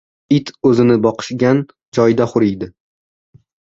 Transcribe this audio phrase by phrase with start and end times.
[0.35, 1.61] •It o‘zini boqishgan
[1.99, 2.71] joyda huriydi.